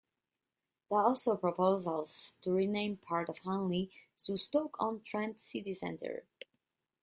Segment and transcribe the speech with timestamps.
[0.89, 3.91] There are also proposals to rename part of Hanley
[4.25, 6.23] to Stoke-on-Trent City Centre.